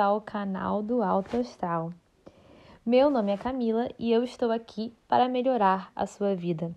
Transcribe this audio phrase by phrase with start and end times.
[0.00, 1.92] ao canal do Alto Astral.
[2.86, 6.74] Meu nome é Camila e eu estou aqui para melhorar a sua vida.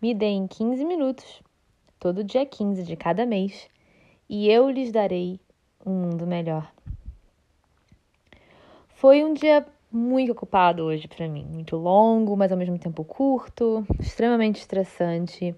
[0.00, 1.42] Me deem 15 minutos,
[1.98, 3.68] todo dia 15 de cada mês,
[4.28, 5.38] e eu lhes darei
[5.84, 6.72] um mundo melhor.
[8.88, 13.86] Foi um dia muito ocupado hoje para mim, muito longo, mas ao mesmo tempo curto,
[14.00, 15.54] extremamente estressante.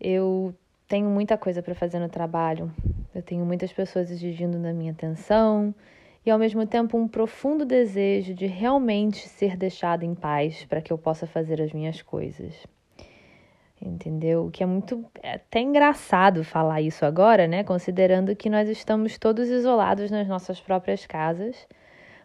[0.00, 0.54] Eu
[0.86, 2.72] tenho muita coisa para fazer no trabalho,
[3.14, 5.74] eu tenho muitas pessoas exigindo da minha atenção
[6.24, 10.92] e ao mesmo tempo um profundo desejo de realmente ser deixada em paz para que
[10.92, 12.66] eu possa fazer as minhas coisas.
[13.80, 14.46] Entendeu?
[14.46, 17.62] O que é muito é até engraçado falar isso agora, né?
[17.62, 21.66] Considerando que nós estamos todos isolados nas nossas próprias casas.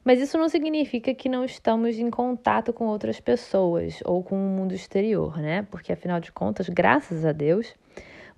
[0.04, 4.50] Mas isso não significa que não estamos em contato com outras pessoas ou com o
[4.50, 5.66] mundo exterior, né?
[5.72, 7.74] Porque afinal de contas, graças a Deus,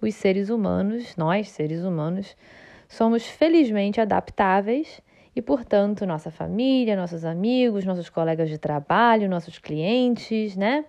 [0.01, 2.35] os seres humanos, nós seres humanos,
[2.87, 5.01] somos felizmente adaptáveis
[5.35, 10.85] e, portanto, nossa família, nossos amigos, nossos colegas de trabalho, nossos clientes, né?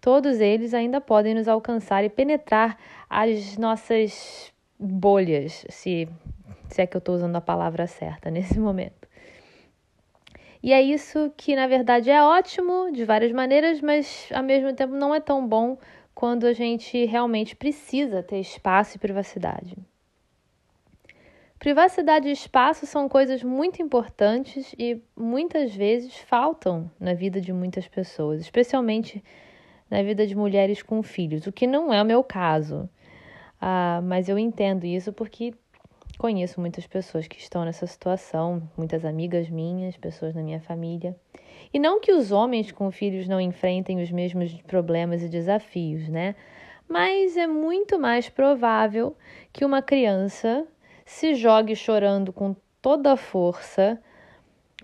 [0.00, 6.08] Todos eles ainda podem nos alcançar e penetrar as nossas bolhas, se,
[6.68, 9.06] se é que eu estou usando a palavra certa nesse momento.
[10.62, 14.94] E é isso que, na verdade, é ótimo de várias maneiras, mas ao mesmo tempo
[14.94, 15.78] não é tão bom
[16.16, 19.76] quando a gente realmente precisa ter espaço e privacidade.
[21.58, 27.86] Privacidade e espaço são coisas muito importantes e muitas vezes faltam na vida de muitas
[27.86, 29.22] pessoas, especialmente
[29.90, 32.88] na vida de mulheres com filhos, o que não é o meu caso.
[33.60, 35.52] Ah, mas eu entendo isso porque
[36.16, 41.16] conheço muitas pessoas que estão nessa situação, muitas amigas minhas, pessoas na minha família.
[41.72, 46.34] E não que os homens com filhos não enfrentem os mesmos problemas e desafios, né?
[46.88, 49.16] Mas é muito mais provável
[49.52, 50.66] que uma criança
[51.04, 54.00] se jogue chorando com toda a força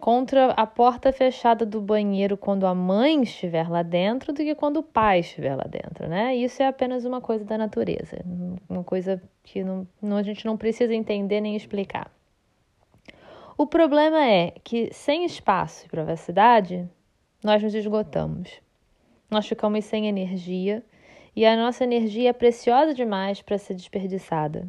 [0.03, 4.79] contra a porta fechada do banheiro quando a mãe estiver lá dentro do que quando
[4.79, 6.35] o pai estiver lá dentro, né?
[6.35, 8.19] Isso é apenas uma coisa da natureza,
[8.69, 12.11] uma coisa que não, não, a gente não precisa entender nem explicar.
[13.57, 16.84] O problema é que sem espaço e privacidade,
[17.41, 18.61] nós nos esgotamos.
[19.31, 20.83] Nós ficamos sem energia
[21.37, 24.69] e a nossa energia é preciosa demais para ser desperdiçada.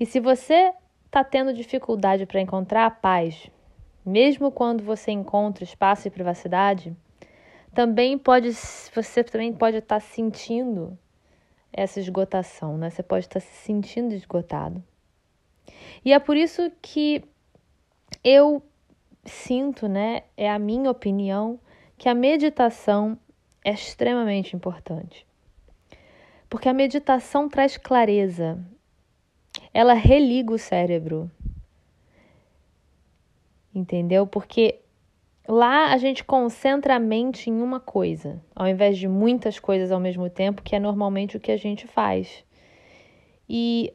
[0.00, 0.72] E se você
[1.06, 3.48] está tendo dificuldade para encontrar a paz,
[4.04, 6.96] mesmo quando você encontra espaço e privacidade,
[7.74, 10.98] também pode você também pode estar tá sentindo
[11.72, 12.90] essa esgotação, né?
[12.90, 14.82] Você pode estar tá se sentindo esgotado.
[16.04, 17.24] E é por isso que
[18.22, 18.62] eu
[19.24, 21.58] sinto, né, é a minha opinião,
[21.96, 23.16] que a meditação
[23.64, 25.26] é extremamente importante.
[26.50, 28.58] Porque a meditação traz clareza,
[29.72, 31.30] ela religa o cérebro.
[33.74, 34.26] Entendeu?
[34.26, 34.80] Porque
[35.48, 40.00] lá a gente concentra a mente em uma coisa, ao invés de muitas coisas ao
[40.00, 42.44] mesmo tempo, que é normalmente o que a gente faz.
[43.48, 43.92] E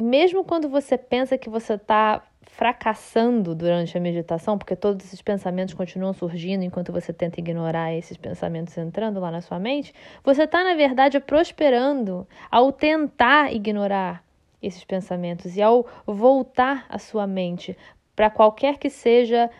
[0.00, 5.74] mesmo quando você pensa que você está fracassando durante a meditação, porque todos esses pensamentos
[5.74, 9.92] continuam surgindo enquanto você tenta ignorar esses pensamentos entrando lá na sua mente,
[10.22, 14.24] você está, na verdade, prosperando ao tentar ignorar
[14.62, 17.76] esses pensamentos e ao voltar a sua mente
[18.14, 19.50] para qualquer que seja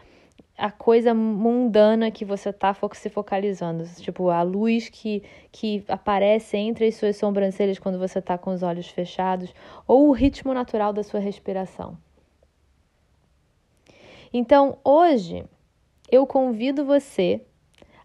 [0.56, 6.86] a coisa mundana que você está se focalizando, tipo a luz que, que aparece entre
[6.86, 9.52] as suas sobrancelhas quando você está com os olhos fechados,
[9.86, 11.98] ou o ritmo natural da sua respiração.
[14.32, 15.44] Então, hoje,
[16.10, 17.40] eu convido você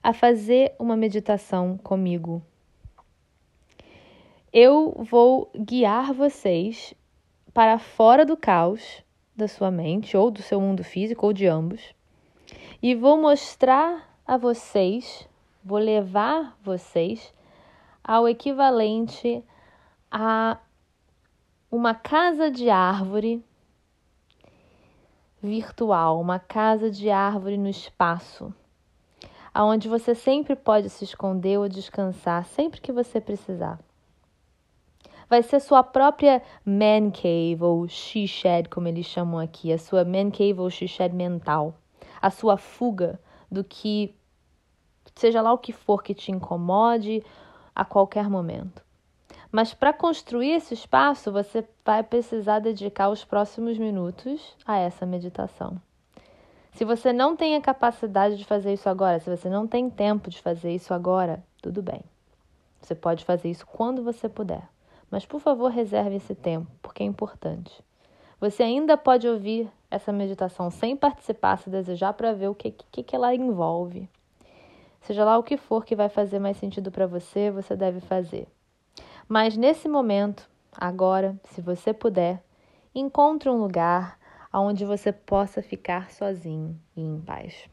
[0.02, 2.42] a fazer uma meditação comigo.
[4.52, 6.96] Eu vou guiar vocês
[7.53, 9.03] para fora do caos
[9.40, 11.96] da sua mente, ou do seu mundo físico, ou de ambos,
[12.82, 15.28] e vou mostrar a vocês,
[15.64, 17.34] vou levar vocês
[18.03, 19.44] ao equivalente
[20.12, 20.58] a
[21.72, 23.44] uma casa de árvore
[25.42, 28.53] virtual, uma casa de árvore no espaço,
[29.53, 33.80] aonde você sempre pode se esconder ou descansar sempre que você precisar.
[35.29, 40.03] Vai ser sua própria man cave ou she shed, como eles chamam aqui, a sua
[40.03, 41.76] man cave ou she shed mental,
[42.20, 43.20] a sua fuga
[43.52, 44.16] do que
[45.16, 47.23] seja lá o que for que te incomode
[47.76, 48.81] a qualquer momento.
[49.52, 55.79] Mas para construir esse espaço, você vai precisar dedicar os próximos minutos a essa meditação.
[56.73, 60.29] Se você não tem a capacidade de fazer isso agora, se você não tem tempo
[60.29, 62.02] de fazer isso agora, tudo bem.
[62.82, 64.67] Você pode fazer isso quando você puder.
[65.09, 67.84] Mas por favor, reserve esse tempo, porque é importante.
[68.40, 73.03] Você ainda pode ouvir essa meditação sem participar, se desejar, para ver o que, que,
[73.03, 74.08] que ela envolve.
[75.02, 78.47] Seja lá o que for que vai fazer mais sentido para você, você deve fazer.
[79.28, 82.44] Mas nesse momento, agora, se você puder,
[82.94, 84.20] encontre um lugar
[84.53, 87.70] onde você possa ficar sozinho e em paz.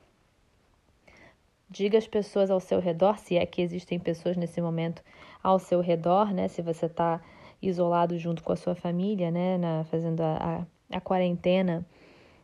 [1.69, 5.03] Diga às pessoas ao seu redor, se é que existem pessoas nesse momento
[5.47, 6.49] ao seu redor, né?
[6.49, 7.21] Se você está
[7.63, 9.57] isolado junto com a sua família, né?
[9.57, 11.87] Na, fazendo a, a, a quarentena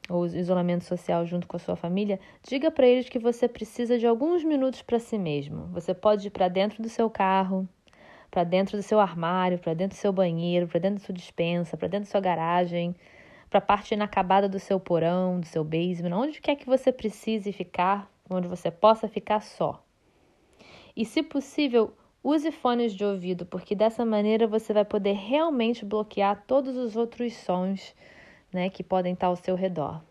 [0.09, 4.07] ou isolamento social junto com a sua família, diga para eles que você precisa de
[4.07, 5.67] alguns minutos para si mesmo.
[5.73, 7.69] Você pode ir para dentro do seu carro,
[8.31, 11.77] para dentro do seu armário, para dentro do seu banheiro, para dentro da sua dispensa,
[11.77, 12.95] para dentro da sua garagem,
[13.51, 17.51] para a parte inacabada do seu porão, do seu basement, onde quer que você precise
[17.53, 19.83] ficar, onde você possa ficar só.
[20.95, 26.45] E se possível, use fones de ouvido, porque dessa maneira você vai poder realmente bloquear
[26.47, 27.95] todos os outros sons
[28.53, 30.03] né, que podem estar ao seu redor.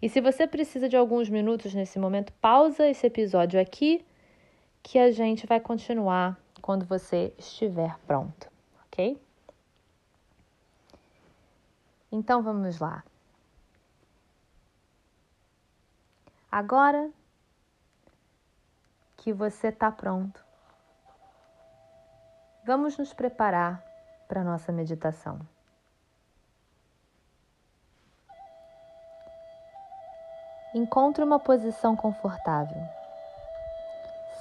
[0.00, 4.04] E se você precisa de alguns minutos nesse momento, pausa esse episódio aqui,
[4.82, 8.50] que a gente vai continuar quando você estiver pronto,
[8.86, 9.16] ok?
[12.10, 13.04] Então vamos lá.
[16.50, 17.10] Agora
[19.16, 20.44] que você está pronto,
[22.64, 23.82] vamos nos preparar
[24.28, 25.40] para a nossa meditação.
[30.74, 32.80] Encontre uma posição confortável.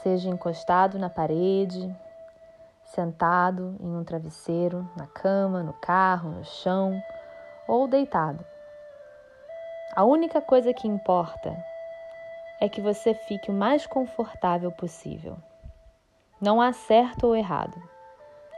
[0.02, 1.94] Seja encostado na parede,
[2.86, 7.02] sentado em um travesseiro, na cama, no carro, no chão
[7.68, 8.46] ou deitado.
[9.94, 11.54] A única coisa que importa
[12.62, 15.38] é que você fique o mais confortável possível.
[16.40, 17.78] Não há certo ou errado.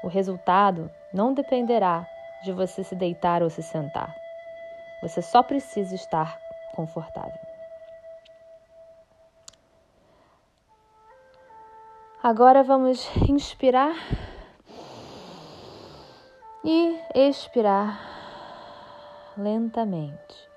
[0.04, 2.06] O resultado não dependerá
[2.44, 4.14] de você se deitar ou se sentar.
[5.02, 6.38] Você só precisa estar
[6.76, 7.40] confortável.
[12.22, 13.94] Agora vamos inspirar
[16.64, 18.00] e expirar
[19.38, 20.50] lentamente.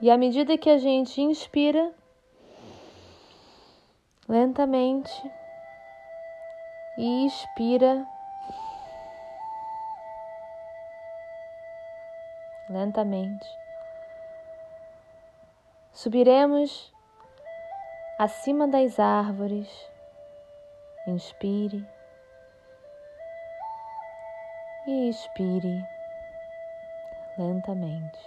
[0.00, 1.92] E à medida que a gente inspira
[4.28, 5.10] lentamente
[6.98, 8.06] e expira
[12.68, 13.46] lentamente,
[15.92, 16.92] subiremos
[18.18, 19.68] acima das árvores.
[21.06, 21.86] Inspire
[24.88, 25.86] e expire
[27.38, 28.18] lentamente.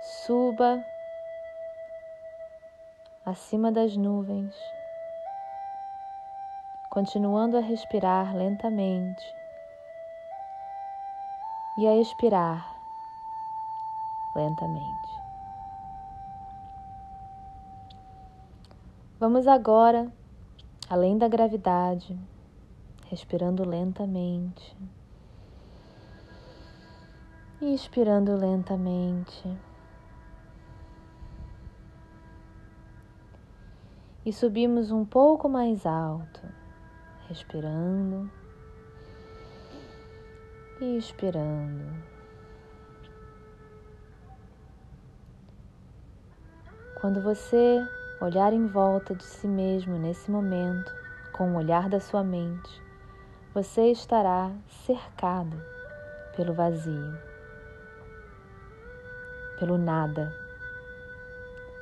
[0.00, 0.82] Suba
[3.24, 4.52] acima das nuvens,
[6.90, 9.22] continuando a respirar lentamente
[11.78, 12.76] e a expirar
[14.34, 15.22] lentamente.
[19.20, 20.12] Vamos agora
[20.90, 22.18] além da gravidade,
[23.08, 24.76] respirando lentamente
[27.60, 29.71] e expirando lentamente.
[34.24, 36.40] E subimos um pouco mais alto,
[37.28, 38.30] respirando
[40.80, 41.84] e expirando.
[47.00, 47.84] Quando você
[48.20, 50.94] olhar em volta de si mesmo nesse momento,
[51.32, 52.80] com o olhar da sua mente,
[53.52, 54.52] você estará
[54.86, 55.60] cercado
[56.36, 57.18] pelo vazio,
[59.58, 60.32] pelo nada,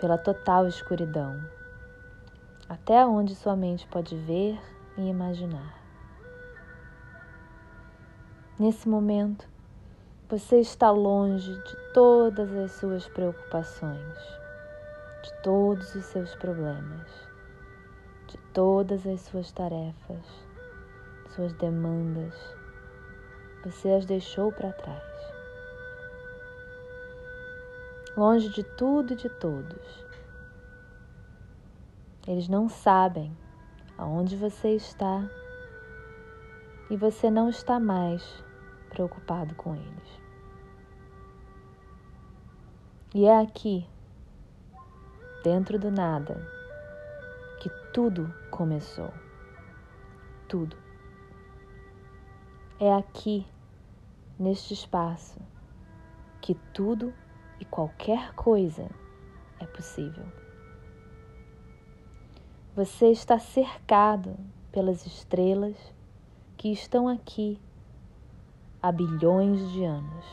[0.00, 1.38] pela total escuridão,
[2.70, 4.56] até onde sua mente pode ver
[4.96, 5.76] e imaginar.
[8.56, 9.44] Nesse momento,
[10.28, 14.40] você está longe de todas as suas preocupações
[15.24, 17.08] de todos os seus problemas,
[18.28, 20.24] de todas as suas tarefas,
[21.34, 22.34] suas demandas.
[23.64, 25.02] Você as deixou para trás.
[28.16, 30.09] Longe de tudo e de todos.
[32.26, 33.36] Eles não sabem
[33.96, 35.28] aonde você está
[36.90, 38.44] e você não está mais
[38.90, 40.20] preocupado com eles.
[43.14, 43.86] E é aqui
[45.42, 46.46] dentro do nada,
[47.60, 49.12] que tudo começou.
[50.48, 50.76] Tudo.
[52.78, 53.46] É aqui,
[54.38, 55.40] neste espaço,
[56.40, 57.12] que tudo
[57.58, 58.88] e qualquer coisa
[59.58, 60.39] é possível.
[62.76, 64.36] Você está cercado
[64.70, 65.76] pelas estrelas,
[66.56, 67.60] que estão aqui
[68.80, 70.24] há bilhões de anos.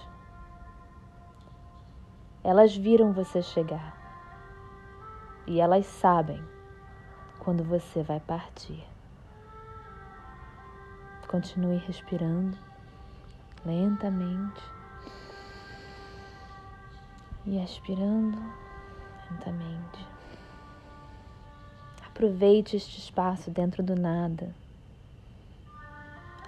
[2.43, 3.97] Elas viram você chegar
[5.47, 6.39] e elas sabem
[7.39, 8.85] quando você vai partir.
[11.27, 12.55] Continue respirando
[13.65, 14.61] lentamente
[17.47, 18.37] e expirando
[19.31, 20.16] lentamente.
[22.17, 24.51] Aproveite este espaço dentro do nada.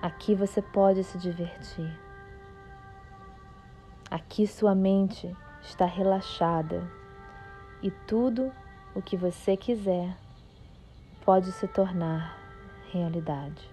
[0.01, 1.95] Aqui você pode se divertir.
[4.09, 6.89] Aqui sua mente está relaxada
[7.83, 8.51] e tudo
[8.95, 10.17] o que você quiser
[11.23, 12.35] pode se tornar
[12.91, 13.69] realidade.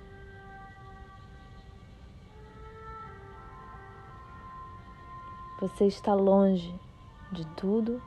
[5.62, 6.78] Você está longe
[7.32, 8.02] de tudo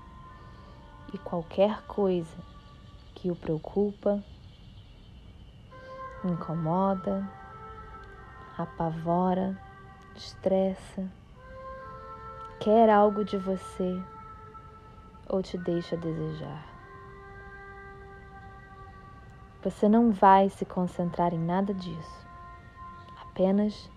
[1.12, 2.38] e qualquer coisa
[3.22, 4.24] que o preocupa,
[6.24, 7.30] incomoda,
[8.58, 9.60] apavora,
[10.16, 11.12] estressa,
[12.62, 14.02] quer algo de você
[15.28, 16.66] ou te deixa desejar.
[19.62, 22.26] Você não vai se concentrar em nada disso,
[23.22, 23.92] apenas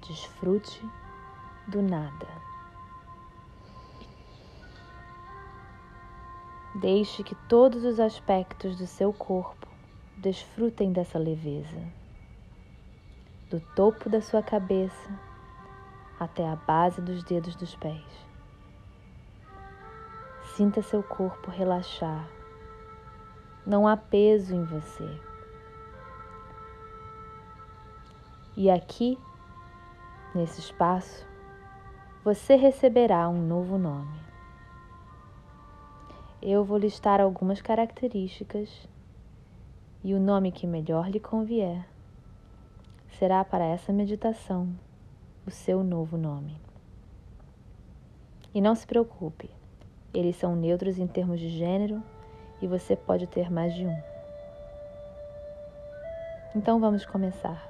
[0.00, 0.82] desfrute
[1.68, 2.49] do nada.
[6.80, 9.68] Deixe que todos os aspectos do seu corpo
[10.16, 11.76] desfrutem dessa leveza,
[13.50, 15.10] do topo da sua cabeça
[16.18, 18.26] até a base dos dedos dos pés.
[20.56, 22.26] Sinta seu corpo relaxar.
[23.66, 25.20] Não há peso em você.
[28.56, 29.18] E aqui,
[30.34, 31.26] nesse espaço,
[32.24, 34.29] você receberá um novo nome
[36.42, 38.88] eu vou listar algumas características
[40.02, 41.86] e o nome que melhor lhe convier
[43.18, 44.74] será para essa meditação
[45.46, 46.58] o seu novo nome.
[48.54, 49.50] E não se preocupe,
[50.14, 52.02] eles são neutros em termos de gênero
[52.62, 54.02] e você pode ter mais de um.
[56.56, 57.68] Então vamos começar.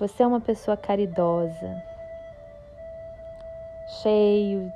[0.00, 1.80] Você é uma pessoa caridosa,
[4.02, 4.72] cheio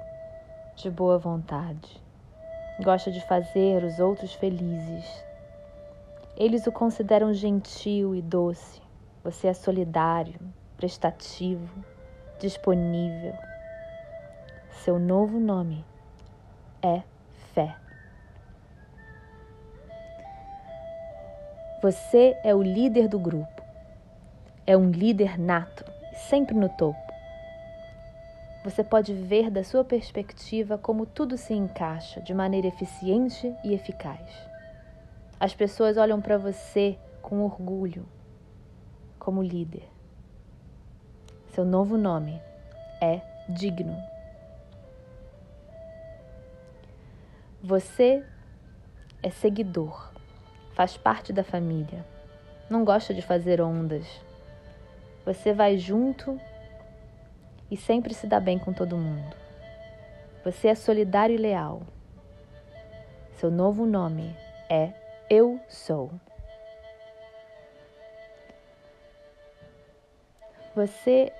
[0.76, 2.02] de boa vontade.
[2.82, 5.24] Gosta de fazer os outros felizes.
[6.36, 8.82] Eles o consideram gentil e doce.
[9.22, 10.40] Você é solidário,
[10.76, 11.84] prestativo,
[12.40, 13.34] disponível.
[14.70, 15.84] Seu novo nome
[16.82, 17.02] é
[17.54, 17.76] fé.
[21.80, 23.62] Você é o líder do grupo.
[24.66, 27.13] É um líder nato, sempre no topo.
[28.64, 34.26] Você pode ver da sua perspectiva como tudo se encaixa de maneira eficiente e eficaz.
[35.38, 38.06] As pessoas olham para você com orgulho,
[39.18, 39.86] como líder.
[41.52, 42.40] Seu novo nome
[43.02, 43.98] é digno.
[47.62, 48.24] Você
[49.22, 50.10] é seguidor,
[50.72, 52.02] faz parte da família,
[52.70, 54.06] não gosta de fazer ondas.
[55.26, 56.40] Você vai junto
[57.70, 59.36] e sempre se dá bem com todo mundo.
[60.44, 61.82] Você é solidário e leal.
[63.32, 64.36] Seu novo nome
[64.68, 64.92] é
[65.30, 66.10] Eu Sou.
[70.74, 71.32] Você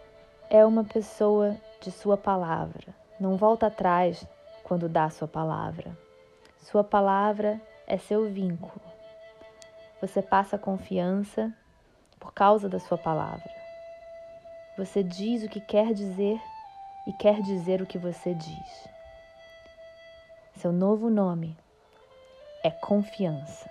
[0.49, 2.95] é uma pessoa de sua palavra.
[3.19, 4.27] Não volta atrás
[4.63, 5.97] quando dá sua palavra.
[6.59, 8.81] Sua palavra é seu vínculo.
[10.01, 11.53] Você passa confiança
[12.19, 13.64] por causa da sua palavra.
[14.77, 16.43] Você diz o que quer dizer
[17.07, 18.89] e quer dizer o que você diz.
[20.57, 21.57] Seu novo nome
[22.65, 23.71] é confiança.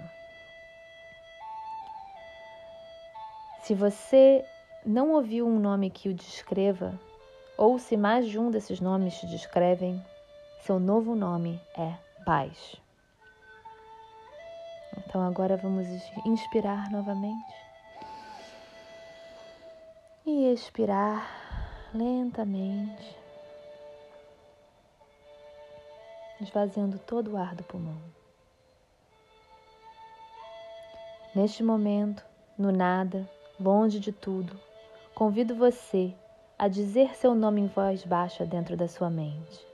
[3.64, 4.46] Se você
[4.86, 6.98] não ouviu um nome que o descreva,
[7.58, 10.02] ou se mais de um desses nomes te descrevem,
[10.62, 11.94] seu novo nome é
[12.24, 12.78] paz.
[14.98, 15.86] Então agora vamos
[16.26, 17.63] inspirar novamente
[20.26, 21.30] e expirar
[21.94, 23.18] lentamente,
[26.40, 28.02] esvaziando todo o ar do pulmão.
[31.36, 32.24] Neste momento,
[32.58, 34.58] no nada, longe de tudo,
[35.14, 36.14] convido você
[36.58, 39.68] a dizer seu nome em voz baixa dentro da sua mente.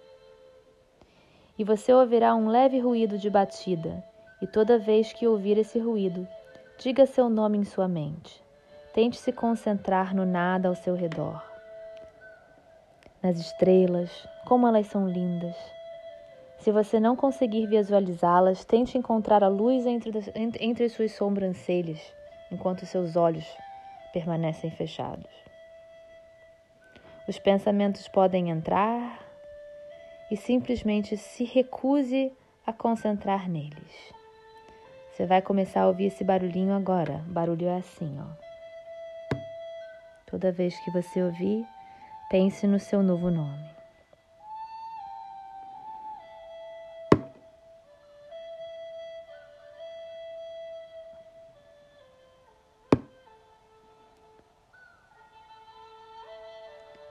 [1.60, 4.04] E você ouvirá um leve ruído de batida,
[4.42, 6.28] e toda vez que ouvir esse ruído,
[6.80, 8.49] diga seu nome em sua mente.
[9.00, 11.42] Tente se concentrar no nada ao seu redor.
[13.24, 15.56] Nas estrelas, como elas são lindas.
[16.58, 20.12] Se você não conseguir visualizá-las, tente encontrar a luz entre,
[20.60, 22.14] entre suas sobrancelhas,
[22.52, 23.48] enquanto seus olhos
[24.12, 25.32] permanecem fechados.
[27.26, 29.18] Os pensamentos podem entrar
[30.30, 32.34] e simplesmente se recuse
[32.68, 34.14] a concentrar neles.
[35.14, 37.24] Você vai começar a ouvir esse barulhinho agora.
[37.30, 38.49] O barulho é assim, ó.
[40.30, 41.66] Toda vez que você ouvir,
[42.30, 43.68] pense no seu novo nome.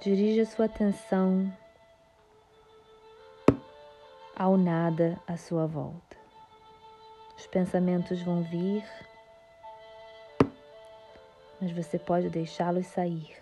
[0.01, 1.53] Dirija sua atenção
[4.37, 6.17] ao nada à sua volta.
[7.37, 8.85] Os pensamentos vão vir,
[11.61, 13.37] mas você pode deixá-los sair.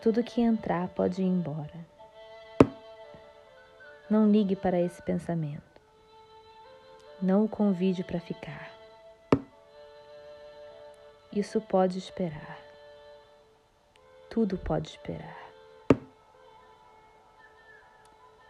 [0.00, 1.86] Tudo que entrar pode ir embora.
[4.10, 5.80] Não ligue para esse pensamento.
[7.20, 8.70] Não o convide para ficar.
[11.32, 12.58] Isso pode esperar.
[14.28, 15.42] Tudo pode esperar.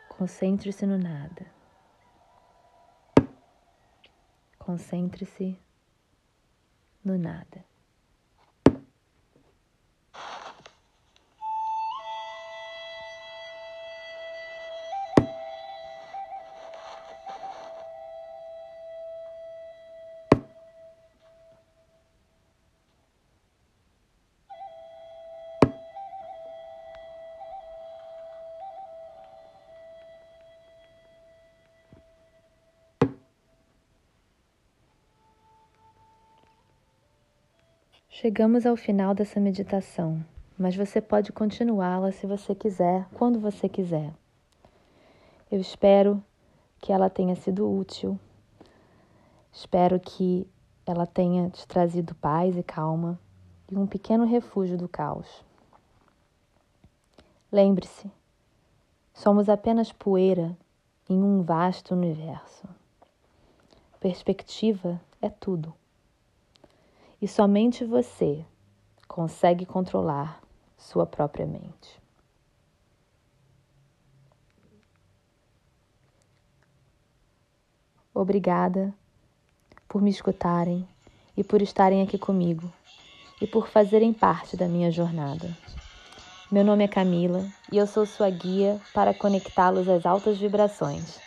[0.09, 1.47] Concentre-se no nada.
[4.59, 5.59] Concentre-se
[7.05, 7.65] no nada.
[38.15, 40.23] Chegamos ao final dessa meditação,
[40.59, 44.13] mas você pode continuá-la se você quiser, quando você quiser.
[45.51, 46.23] Eu espero
[46.79, 48.21] que ela tenha sido útil.
[49.51, 50.47] Espero que
[50.85, 53.19] ela tenha te trazido paz e calma
[53.71, 55.43] e um pequeno refúgio do caos.
[57.51, 58.11] Lembre-se,
[59.15, 60.55] somos apenas poeira
[61.09, 62.69] em um vasto universo.
[63.99, 65.73] Perspectiva é tudo.
[67.23, 68.45] E somente você
[69.07, 70.43] consegue controlar
[70.77, 72.03] sua própria mente.
[78.13, 78.93] Obrigada
[79.87, 80.87] por me escutarem
[81.37, 82.69] e por estarem aqui comigo
[83.41, 85.57] e por fazerem parte da minha jornada.
[86.51, 91.21] Meu nome é Camila e eu sou sua guia para conectá-los às altas vibrações.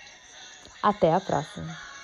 [0.84, 1.94] Até a próxima!